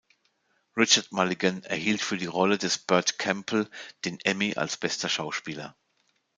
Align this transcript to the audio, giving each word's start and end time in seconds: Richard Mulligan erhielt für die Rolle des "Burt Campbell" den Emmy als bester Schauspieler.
Richard 0.75 1.11
Mulligan 1.11 1.61
erhielt 1.61 2.01
für 2.01 2.17
die 2.17 2.25
Rolle 2.25 2.57
des 2.57 2.79
"Burt 2.79 3.19
Campbell" 3.19 3.69
den 4.03 4.19
Emmy 4.21 4.55
als 4.55 4.75
bester 4.77 5.09
Schauspieler. 5.09 5.77